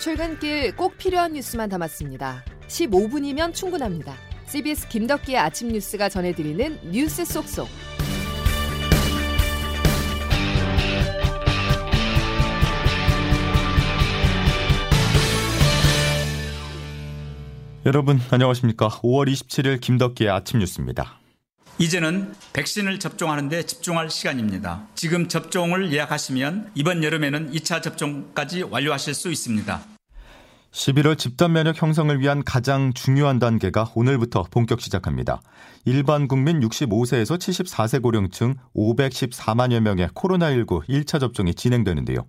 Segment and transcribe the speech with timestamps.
[0.00, 2.42] 출근길 꼭 필요한 뉴스만 담았습니다.
[2.68, 4.14] 15분이면 충분합니다.
[4.46, 7.68] CBS 김덕기의 아침 뉴스가 전해드리는 뉴스 속속.
[17.84, 18.88] 여러분 안녕하십니까?
[18.88, 21.20] 5월 27일 김덕기의 아침 뉴스입니다.
[21.80, 24.86] 이제는 백신을 접종하는 데 집중할 시간입니다.
[24.94, 29.80] 지금 접종을 예약하시면 이번 여름에는 2차 접종까지 완료하실 수 있습니다.
[30.72, 35.42] 11월 집단 면역 형성을 위한 가장 중요한 단계가 오늘부터 본격 시작합니다.
[35.84, 42.24] 일반 국민 65세에서 74세 고령층 514만여 명의 코로나19 1차 접종이 진행되는데요.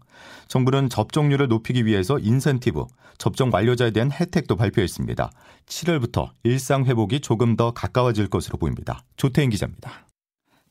[0.48, 2.85] 정부는 접종률을 높이기 위해서 인센티브,
[3.20, 5.30] 접종 완료자에 대한 혜택도 발표했습니다.
[5.68, 9.04] 7월부터 일상 회복이 조금 더 가까워질 것으로 보입니다.
[9.18, 10.08] 조태인 기자입니다.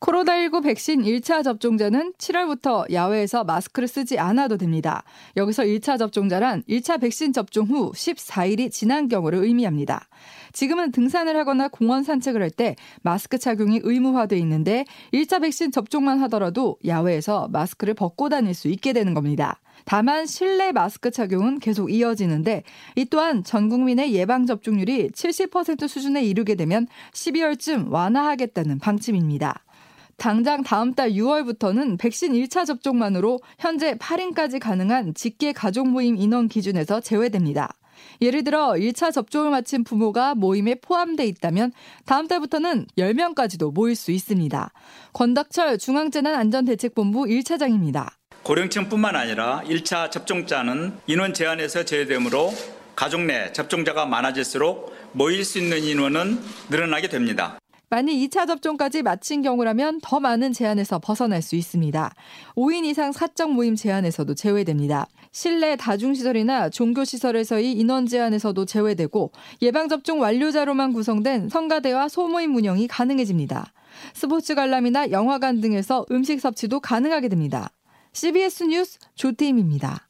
[0.01, 5.05] 코로나19 백신 1차 접종자는 7월부터 야외에서 마스크를 쓰지 않아도 됩니다.
[5.37, 10.09] 여기서 1차 접종자란 1차 백신 접종 후 14일이 지난 경우를 의미합니다.
[10.53, 16.79] 지금은 등산을 하거나 공원 산책을 할 때 마스크 착용이 의무화돼 있는데 1차 백신 접종만 하더라도
[16.85, 19.61] 야외에서 마스크를 벗고 다닐 수 있게 되는 겁니다.
[19.85, 22.65] 다만 실내 마스크 착용은 계속 이어지는데
[22.97, 29.63] 이 또한 전 국민의 예방 접종률이 70% 수준에 이르게 되면 12월쯤 완화하겠다는 방침입니다.
[30.21, 37.01] 당장 다음 달 6월부터는 백신 1차 접종만으로 현재 8인까지 가능한 직계 가족 모임 인원 기준에서
[37.01, 37.75] 제외됩니다.
[38.21, 41.73] 예를 들어 1차 접종을 마친 부모가 모임에 포함돼 있다면
[42.05, 44.71] 다음 달부터는 10명까지도 모일 수 있습니다.
[45.15, 48.11] 권덕철 중앙재난안전대책본부 1차장입니다.
[48.43, 52.53] 고령층뿐만 아니라 1차 접종자는 인원 제한에서 제외되므로
[52.95, 57.59] 가족 내 접종자가 많아질수록 모일 수 있는 인원은 늘어나게 됩니다.
[57.91, 62.15] 만약 2차 접종까지 마친 경우라면 더 많은 제한에서 벗어날 수 있습니다.
[62.55, 65.09] 5인 이상 사적 모임 제한에서도 제외됩니다.
[65.33, 73.73] 실내 다중시설이나 종교시설에서의 인원 제한에서도 제외되고 예방접종 완료자로만 구성된 성가대와 소모임 운영이 가능해집니다.
[74.15, 77.71] 스포츠 관람이나 영화관 등에서 음식 섭취도 가능하게 됩니다.
[78.13, 80.10] CBS 뉴스 조태임입니다.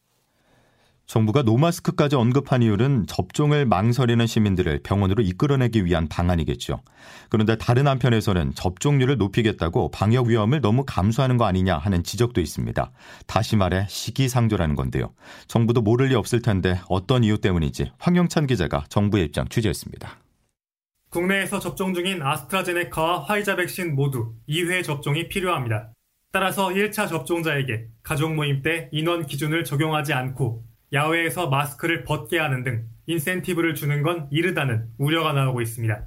[1.10, 6.82] 정부가 노마스크까지 언급한 이유는 접종을 망설이는 시민들을 병원으로 이끌어내기 위한 방안이겠죠.
[7.28, 12.92] 그런데 다른 한편에서는 접종률을 높이겠다고 방역 위험을 너무 감수하는 거 아니냐 하는 지적도 있습니다.
[13.26, 15.12] 다시 말해 시기상조라는 건데요.
[15.48, 20.16] 정부도 모를 리 없을 텐데 어떤 이유 때문인지 황영찬 기자가 정부의 입장 취재했습니다.
[21.10, 25.92] 국내에서 접종 중인 아스트라제네카와 화이자 백신 모두 2회 접종이 필요합니다.
[26.30, 32.86] 따라서 1차 접종자에게 가족 모임 때 인원 기준을 적용하지 않고 야외에서 마스크를 벗게 하는 등
[33.06, 36.06] 인센티브를 주는 건 이르다는 우려가 나오고 있습니다.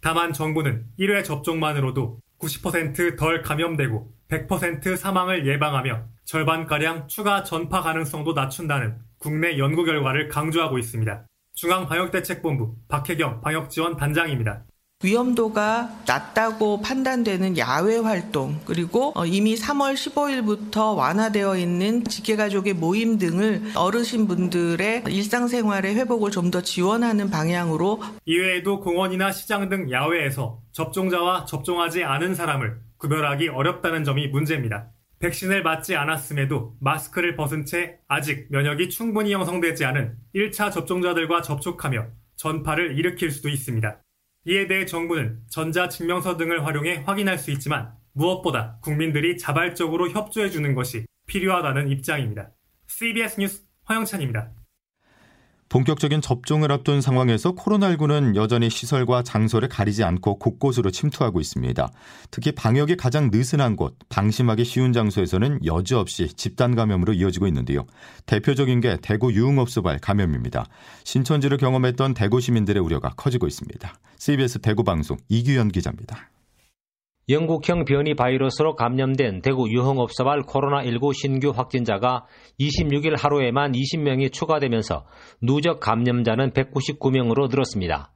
[0.00, 9.58] 다만 정부는 1회 접종만으로도 90%덜 감염되고 100% 사망을 예방하며 절반가량 추가 전파 가능성도 낮춘다는 국내
[9.58, 11.26] 연구 결과를 강조하고 있습니다.
[11.54, 14.64] 중앙방역대책본부 박혜경 방역지원 단장입니다.
[15.04, 23.72] 위험도가 낮다고 판단되는 야외 활동 그리고 어, 이미 3월 15일부터 완화되어 있는 직계가족의 모임 등을
[23.74, 32.36] 어르신분들의 일상생활의 회복을 좀 더 지원하는 방향으로 이외에도 공원이나 시장 등 야외에서 접종자와 접종하지 않은
[32.36, 34.92] 사람을 구별하기 어렵다는 점이 문제입니다.
[35.18, 42.96] 백신을 맞지 않았음에도 마스크를 벗은 채 아직 면역이 충분히 형성되지 않은 1차 접종자들과 접촉하며 전파를
[42.96, 44.00] 일으킬 수도 있습니다.
[44.46, 51.04] 이에 대해 정부는 전자증명서 등을 활용해 확인할 수 있지만 무엇보다 국민들이 자발적으로 협조해 주는 것이
[51.26, 52.50] 필요하다는 입장입니다.
[52.86, 54.52] CBS 뉴스 허영찬입니다.
[55.68, 61.90] 본격적인 접종을 앞둔 상황에서 코로나19는 여전히 시설과 장소를 가리지 않고 곳곳으로 침투하고 있습니다.
[62.30, 67.84] 특히 방역이 가장 느슨한 곳, 방심하기 쉬운 장소에서는 여지없이 집단 감염으로 이어지고 있는데요.
[68.26, 70.66] 대표적인 게 대구 유흥업소발 감염입니다.
[71.04, 73.92] 신천지를 경험했던 대구 시민들의 우려가 커지고 있습니다.
[74.18, 76.30] CBS 대구 방송 이규현 기자입니다.
[77.28, 82.24] 영국형 변이 바이러스로 감염된 대구 유흥업소발 코로나19 신규 확진자가
[82.60, 85.04] 26일 하루에만 20명이 추가되면서
[85.42, 88.12] 누적 감염자는 199명으로 늘었습니다.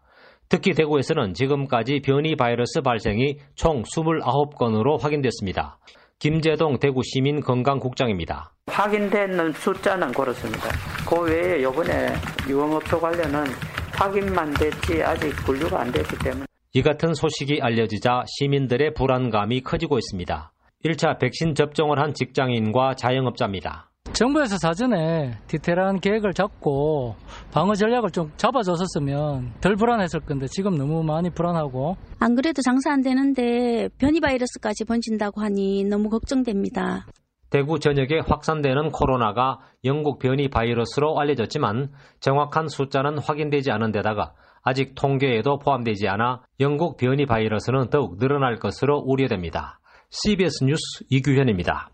[0.48, 5.78] 특히 대구에서는 지금까지 변이 바이러스 발생이 총 29건으로 확인됐습니다.
[6.20, 8.52] 김재동 대구 시민 건강국장입니다.
[8.68, 10.68] 확인된 숫자는 그렇습니다.
[11.08, 12.08] 그 외에 이번에
[12.48, 13.44] 유흥업소 관련은
[13.92, 20.52] 확인만 됐지 아직 분류가 안 됐기 때문에 이 같은 소식이 알려지자 시민들의 불안감이 커지고 있습니다.
[20.84, 23.90] 1차 백신 접종을 한 직장인과 자영업자입니다.
[24.12, 27.16] 정부에서 사전에 디테일한 계획을 잡고
[27.52, 33.02] 방어 전략을 좀 잡아줬었으면 덜 불안했을 건데 지금 너무 많이 불안하고 안 그래도 장사 안
[33.02, 37.04] 되는데 변이 바이러스까지 번진다고 하니 너무 걱정됩니다.
[37.50, 41.90] 대구 전역에 확산되는 코로나가 영국 변이 바이러스로 알려졌지만
[42.20, 48.98] 정확한 숫자는 확인되지 않은 데다가 아직 통계에도 포함되지 않아 영국 변이 바이러스는 더욱 늘어날 것으로
[48.98, 49.80] 우려됩니다.
[50.10, 51.90] CBS 뉴스 이규현입니다.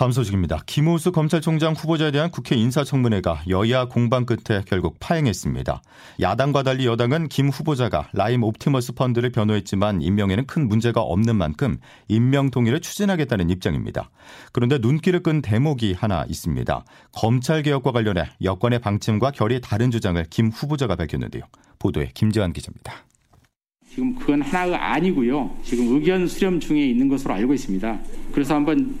[0.00, 0.62] 다음 소식입니다.
[0.64, 5.82] 김우수 검찰총장 후보자에 대한 국회 인사청문회가 여야 공방 끝에 결국 파행했습니다.
[6.22, 11.76] 야당과 달리 여당은 김 후보자가 라임 옵티머스 펀드를 변호했지만 임명에는 큰 문제가 없는 만큼
[12.08, 14.08] 임명 동의를 추진하겠다는 입장입니다.
[14.54, 16.82] 그런데 눈길을 끈 대목이 하나 있습니다.
[17.12, 21.42] 검찰 개혁과 관련해 여권의 방침과 결이 다른 주장을 김 후보자가 밝혔는데요.
[21.78, 23.04] 보도에 김재환 기자입니다.
[23.86, 25.58] 지금 그건 하나가 아니고요.
[25.62, 27.98] 지금 의견 수렴 중에 있는 것으로 알고 있습니다.
[28.32, 28.98] 그래서 한번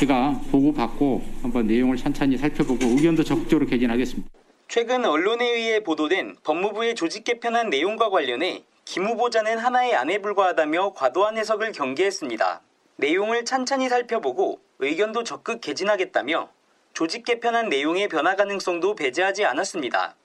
[0.00, 4.30] 제가 보고받고 한번 내용을 찬찬히 살펴보고 의견도 적극적으로 개진하겠습니다.
[4.66, 11.36] 최근 언론에 의해 보도된 법무부의 조직 개편한 내용과 관련해 김 후보자는 하나의 안에 불과하다며 과도한
[11.36, 12.62] 해석을 경계했습니다.
[12.96, 16.48] 내용을 찬찬히 살펴보고 의견도 적극 개진하겠다며
[16.94, 20.16] 조직 개편한 내용의 변화 가능성도 배제하지 않았습니다.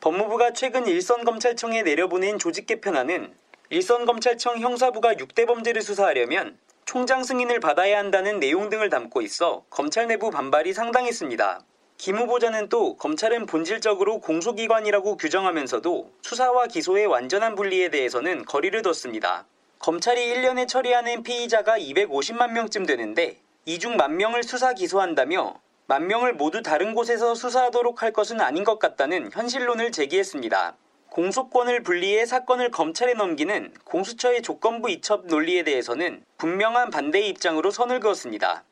[0.00, 3.34] 법무부가 최근 일선 검찰청에 내려보낸 조직 개편안은
[3.68, 6.56] 일선 검찰청 형사부가 6대 범죄를 수사하려면
[6.88, 11.60] 총장 승인을 받아야 한다는 내용 등을 담고 있어 검찰 내부 반발이 상당했습니다.
[11.98, 19.44] 김 후보자는 또 검찰은 본질적으로 공소기관이라고 규정하면서도 수사와 기소의 완전한 분리에 대해서는 거리를 뒀습니다.
[19.80, 26.32] 검찰이 1년에 처리하는 피의자가 250만 명쯤 되는데 이 중 만 명을 수사 기소한다며 만 명을
[26.32, 30.74] 모두 다른 곳에서 수사하도록 할 것은 아닌 것 같다는 현실론을 제기했습니다.
[31.10, 38.62] 공소권을 분리해 사건을 검찰에 넘기는 공수처의 조건부 이첩 논리에 대해서는 분명한 반대의 입장으로 선을 그었습니다.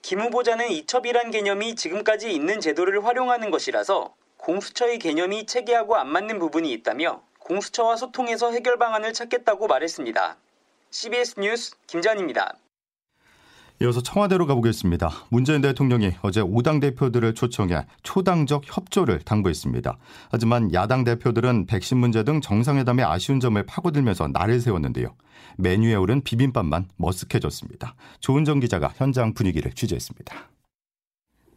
[0.00, 6.72] 김 후보자는 이첩이란 개념이 지금까지 있는 제도를 활용하는 것이라서 공수처의 개념이 체계하고 안 맞는 부분이
[6.72, 10.36] 있다며 공수처와 소통해서 해결 방안을 찾겠다고 말했습니다.
[10.90, 12.56] CBS 뉴스 김전입니다.
[13.82, 15.10] 이어서 청와대로 가보겠습니다.
[15.30, 19.98] 문재인 대통령이 어제 5당 대표들을 초청해 초당적 협조를 당부했습니다.
[20.30, 25.16] 하지만 야당 대표들은 백신 문제 등 정상회담의 아쉬운 점을 파고들면서 날을 세웠는데요.
[25.58, 27.94] 메뉴에 오른 비빔밥만 머쓱해졌습니다.
[28.20, 30.50] 조은정 기자가 현장 분위기를 취재했습니다.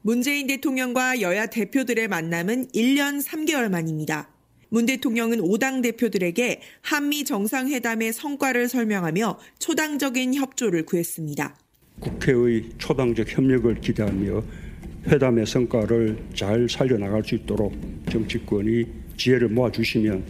[0.02, 4.30] 문재인 대통령과 여야 대표들의 만남은 1년 3개월 만입니다.
[4.70, 11.56] 문 대통령은 5당 대표들에게 한미 정상회담의 성과를 설명하며 초당적인 협조를 구했습니다.
[12.00, 14.44] 국회의 초당적 협력을 기대하며
[15.08, 17.74] 회담의 성과를 잘 살려나갈 수 있도록
[18.12, 18.86] 정치권이
[19.18, 20.24] 지혜를 모아주시면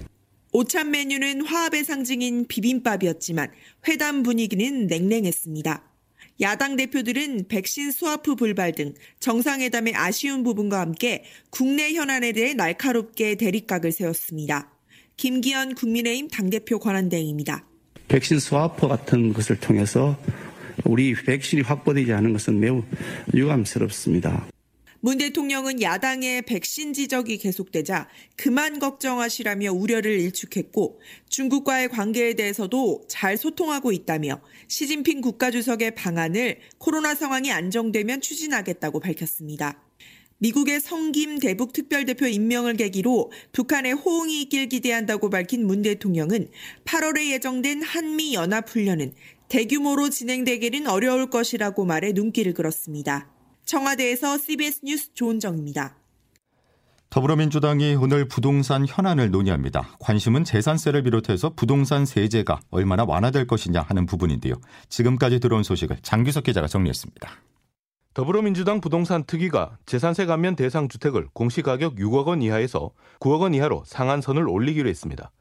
[0.51, 3.51] 오찬 메뉴는 화합의 상징인 비빔밥이었지만
[3.87, 5.83] 회담 분위기는 냉랭했습니다.
[6.41, 13.91] 야당 대표들은 백신 스와프 불발 등 정상회담의 아쉬운 부분과 함께 국내 현안에 대해 날카롭게 대립각을
[13.91, 14.71] 세웠습니다.
[15.17, 17.65] 김기현 국민의힘 당대표 권한대행입니다.
[18.09, 20.17] 백신 스와프 같은 것을 통해서
[20.85, 22.83] 우리 백신이 확보되지 않은 것은 매우
[23.33, 24.47] 유감스럽습니다.
[25.05, 30.99] 문 대통령은 야당의 백신 지적이 계속되자 그만 걱정하시라며 우려를 일축했고
[31.29, 39.79] 중국과의 관계에 대해서도 잘 소통하고 있다며 시진핑 국가주석의 방안을 코로나 상황이 안정되면 추진하겠다고 밝혔습니다.
[40.39, 46.49] 미국의 성김 대북 특별대표 임명을 계기로 북한의 호응이 있길 기대한다고 밝힌 문 대통령은
[46.83, 49.13] 8월에 예정된 한미 연합훈련은
[49.49, 53.27] 대규모로 진행되기는 어려울 것이라고 말해 눈길을 끌었습니다.
[53.65, 55.95] 청와대에서 CBS 뉴스 조은정입니다.
[57.09, 59.95] 더불어민주당이 오늘 부동산 현안을 논의합니다.
[59.99, 64.55] 관심은 재산세를 비롯해서 부동산 세제가 얼마나 완화될 것이냐 하는 부분인데요.
[64.89, 67.29] 지금까지 들어온 소식을 장규석 기자가 정리했습니다.
[68.13, 74.47] 더불어민주당 부동산 특위가 재산세 감면 대상 주택을 공시가격 6억 원 이하에서 9억 원 이하로 상한선을
[74.49, 75.31] 올리기로 했습니다.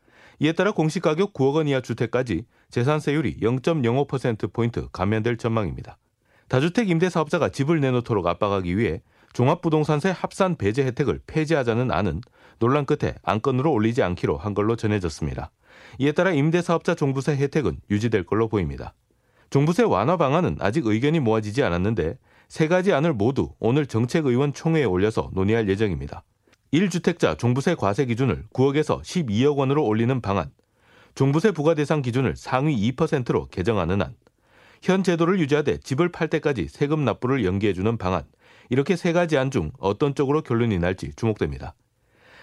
[0.40, 5.98] 이에 따라 공시가격 9억 원 이하 주택까지 재산세율이 0.05%포인트 감면될 전망입니다.
[6.48, 12.20] 다주택 임대사업자가 집을 내놓도록 압박하기 위해 종합부동산세 합산 배제 혜택을 폐지하자는 안은
[12.58, 15.50] 논란 끝에 안건으로 올리지 않기로 한 걸로 전해졌습니다.
[15.98, 18.94] 이에 따라 임대사업자 종부세 혜택은 유지될 걸로 보입니다.
[19.50, 25.30] 종부세 완화 방안은 아직 의견이 모아지지 않았는데 세 가지 안을 모두 오늘 정책의원 총회에 올려서
[25.32, 26.24] 논의할 예정입니다.
[26.74, 30.50] 1주택자 종부세 과세 기준을 9억에서 12억 원으로 올리는 방안,
[31.14, 34.16] 종부세 부과 대상 기준을 상위 2%로 개정하는 안,
[34.82, 38.24] 현 제도를 유지하되 집을 팔 때까지 세금 납부를 연기해주는 방안,
[38.70, 41.74] 이렇게 세 가지 안 중 어떤 쪽으로 결론이 날지 주목됩니다.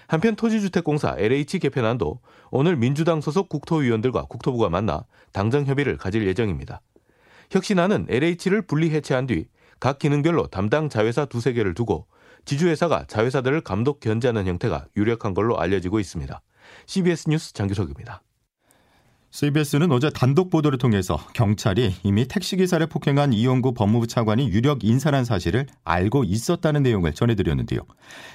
[0.07, 2.21] 한편 토지주택공사 LH 개편안도
[2.51, 6.79] 오늘 민주당 소속 국토위원들과 국토부가 만나 당정 협의를 가질 예정입니다.
[7.49, 9.45] 혁신안은 LH를 분리 해체한 뒤
[9.81, 12.05] 각 기능별로 담당 자회사 두세 개를 두고
[12.45, 16.41] 지주회사가 자회사들을 감독 견제하는 형태가 유력한 걸로 알려지고 있습니다.
[16.85, 18.21] CBS 뉴스 장규석입니다.
[19.33, 25.67] CBS는 어제 단독 보도를 통해서 경찰이 이미 택시기사를 폭행한 이용구 법무부 차관이 유력 인사란 사실을
[25.85, 27.79] 알고 있었다는 내용을 전해드렸는데요.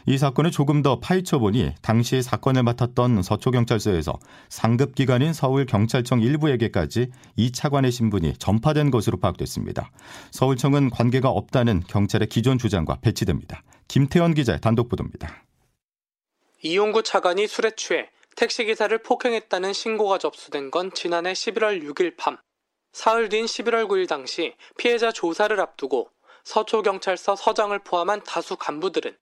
[0.07, 8.35] 이 사건을 조금 더 파헤쳐보니 당시 사건을 맡았던 서초경찰서에서 상급기관인 서울경찰청 일부에게까지 이 차관의 신분이
[8.39, 9.91] 전파된 것으로 파악됐습니다.
[10.31, 13.63] 서울청은 관계가 없다는 경찰의 기존 주장과 배치됩니다.
[13.89, 15.45] 김태현 기자의 단독 보도입니다.
[16.63, 22.37] 이용구 차관이 술에 취해 택시기사를 폭행했다는 신고가 접수된 건 지난해 11월 6일 밤.
[22.93, 26.11] 사흘 뒤인 11월 9일 당시 피해자 조사를 앞두고
[26.45, 29.17] 서초경찰서 서장을 포함한 다수 간부들은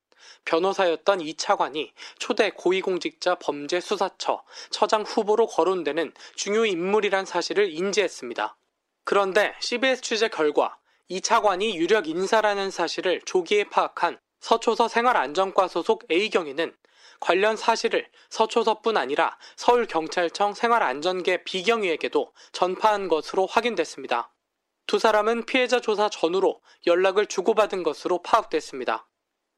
[0.44, 8.56] 변호사였던 이 차관이 초대 고위공직자 범죄수사처 처장 후보로 거론되는 중요 인물이란 사실을 인지했습니다.
[9.04, 10.76] 그런데 CBS 취재 결과
[11.09, 16.76] 이 차관이 유력 인사라는 사실을 조기에 파악한 서초서 생활안전과 소속 A경위는
[17.18, 24.34] 관련 사실을 서초서뿐 아니라 서울경찰청 생활안전계 비경위에게도 전파한 것으로 확인됐습니다.
[24.86, 29.08] 두 사람은 피해자 조사 전후로 연락을 주고받은 것으로 파악됐습니다.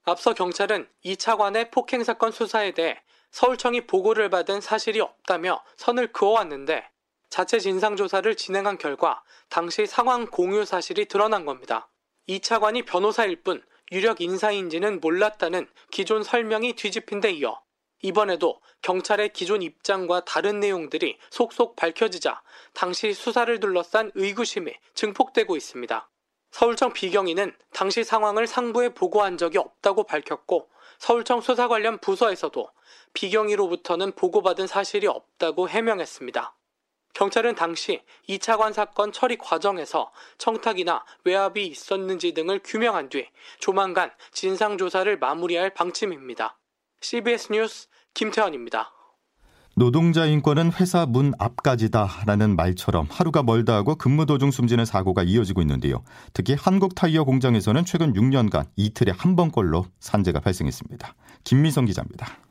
[0.04, 3.02] 앞서 경찰은 이 차관의 폭행 사건 수사에 대해
[3.32, 6.88] 서울청이 보고를 받은 사실이 없다며 선을 그어왔는데
[7.28, 11.90] 자체 진상조사를 진행한 결과 당시 상황 공유 사실이 드러난 겁니다.
[12.28, 17.60] 이 차관이 변호사일 뿐 유력 인사인지는 몰랐다는 기존 설명이 뒤집힌 데 이어
[18.02, 26.10] 이번에도 경찰의 기존 입장과 다른 내용들이 속속 밝혀지자 당시 수사를 둘러싼 의구심이 증폭되고 있습니다.
[26.50, 32.70] 서울청 비경위는 당시 상황을 상부에 보고한 적이 없다고 밝혔고 서울청 수사 관련 부서에서도
[33.12, 36.55] 비경위로부터는 보고받은 사실이 없다고 해명했습니다.
[37.16, 43.26] 경찰은 당시 2차관 사건 처리 과정에서 청탁이나 외압이 있었는지 등을 규명한 뒤
[43.58, 46.58] 조만간 진상조사를 마무리할 방침입니다.
[47.00, 48.92] CBS 뉴스 김태환입니다.
[49.76, 56.04] 노동자 인권은 회사 문 앞까지다라는 말처럼 하루가 멀다 하고 근무 도중 숨지는 사고가 이어지고 있는데요.
[56.34, 61.14] 특히 한국 타이어 공장에서는 최근 6년간 이틀에 한 번꼴로 산재가 발생했습니다.
[61.44, 62.45] 김미성 기자입니다.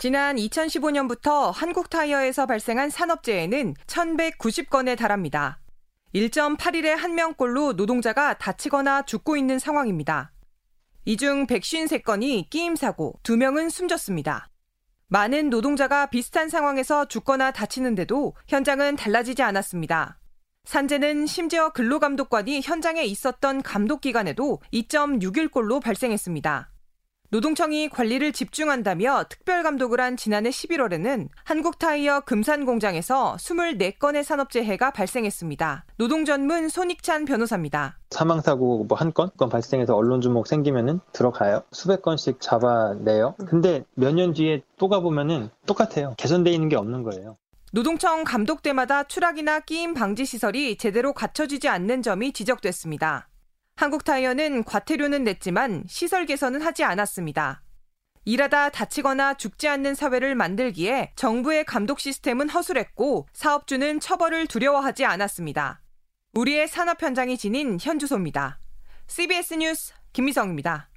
[0.00, 5.58] 지난 2015년부터 한국 타이어에서 발생한 산업재해는 1,190건에 달합니다.
[6.14, 10.30] 1.8일에 한 명꼴로 노동자가 다치거나 죽고 있는 상황입니다.
[11.04, 14.48] 이 중 153건이 끼임 사고, 2명은 숨졌습니다.
[15.08, 20.20] 많은 노동자가 비슷한 상황에서 죽거나 다치는데도 현장은 달라지지 않았습니다.
[20.64, 26.70] 산재는 심지어 근로감독관이 현장에 있었던 감독 기간에도 2.6일꼴로 발생했습니다.
[27.30, 35.84] 노동청이 관리를 집중한다며 특별 감독을 한 지난해 11월에는 한국타이어 금산 공장에서 24건의 산업재해가 발생했습니다.
[35.98, 37.98] 노동 전문 손익찬 변호사입니다.
[38.10, 41.62] 사망사고 뭐 한 건, 건 발생해서 언론 주목 생기면은 들어가요.
[41.70, 43.34] 수백 건씩 잡아내요.
[43.46, 46.14] 근데 몇 년 뒤에 또 가보면은 똑같아요.
[46.16, 47.36] 개선돼 있는 게 없는 거예요.
[47.72, 53.28] 노동청 감독 때마다 추락이나 끼임 방지 시설이 제대로 갖춰지지 않는 점이 지적됐습니다.
[53.78, 57.62] 한국타이어는 과태료는 냈지만 시설 개선은 하지 않았습니다.
[58.24, 65.80] 일하다 다치거나 죽지 않는 사회를 만들기에 정부의 감독 시스템은 허술했고 사업주는 처벌을 두려워하지 않았습니다.
[66.34, 68.58] 우리의 산업 현장이 지닌 현주소입니다.
[69.06, 70.90] CBS 뉴스 김미성입니다.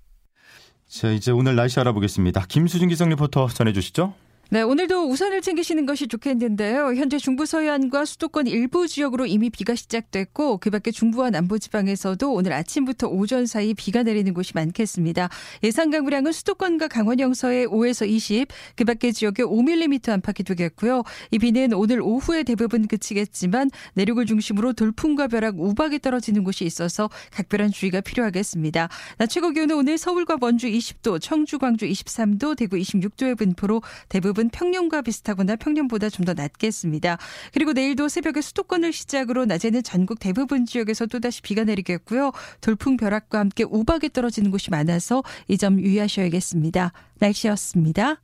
[0.88, 2.46] 자, 이제 오늘 날씨 알아보겠습니다.
[2.50, 4.16] 김수진 기상 리포터 전해주시죠.
[4.53, 6.96] 네, 오늘도 우산을 챙기시는 것이 좋겠는데요.
[6.96, 13.08] 현재 중부 서해안과 수도권 일부 지역으로 이미 비가 시작됐고 그밖에 중부와 남부 지방에서도 오늘 아침부터
[13.08, 15.29] 오전 사이 비가 내리는 곳이 많겠습니다.
[15.63, 21.03] 예상 강우량은 수도권과 강원 영서에 5에서 20, 그밖에 지역에 5mm 안팎이 되겠고요.
[21.31, 27.72] 이 비는 오늘 오후에 대부분 그치겠지만 내륙을 중심으로 돌풍과 벼락, 우박이 떨어지는 곳이 있어서 각별한
[27.72, 28.89] 주의가 필요하겠습니다.
[29.17, 34.50] 낮 최고 기온은 오늘 서울과 원주 20도, 청주, 광주 23도, 대구 26도의 분포로 대부분 대부분
[34.50, 37.17] 평년과 비슷하거나 평년보다 좀 더 낮겠습니다.
[37.51, 42.31] 그리고 내일도 새벽에 수도권을 시작으로 낮에는 전국 대부분 지역에서 또다시 비가 내리겠고요.
[42.62, 46.91] 돌풍 벼락과 함께 우박이 떨어지는 곳이 많아서 이 점 유의하셔야겠습니다.
[47.19, 48.21] 날씨였습니다.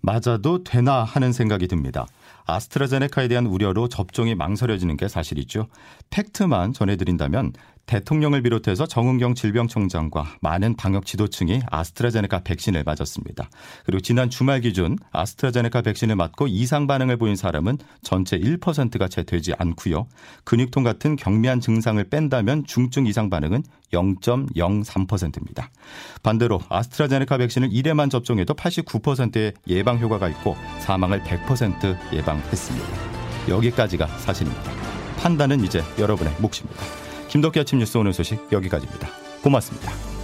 [0.00, 2.06] 맞아도 되나 하는 생각이 듭니다.
[2.46, 5.68] 아스트라제네카에 대한 우려로 접종이 망설여지는 게 사실이죠.
[6.10, 7.52] 팩트만 전해드린다면
[7.88, 13.48] 대통령을 비롯해서 정은경 질병청장과 많은 방역 지도층이 아스트라제네카 백신을 맞았습니다.
[13.84, 19.54] 그리고 지난 주말 기준 아스트라제네카 백신을 맞고 이상 반응을 보인 사람은 전체 1%가 채 되지
[19.58, 20.06] 않고요.
[20.44, 25.70] 근육통 같은 경미한 증상을 뺀다면 중증 이상 반응은 0.03%입니다.
[26.22, 32.86] 반대로 아스트라제네카 백신을 1회만 접종해도 89%의 예방 효과가 있고 사망을 100% 예방했습니다.
[33.48, 34.70] 여기까지가 사실입니다.
[35.16, 37.07] 판단은 이제 여러분의 몫입니다.
[37.28, 39.08] 김덕기 아침 뉴스 오늘 소식 여기까지입니다.
[39.42, 40.17] 고맙습니다.